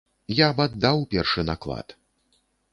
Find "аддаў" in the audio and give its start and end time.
0.69-1.05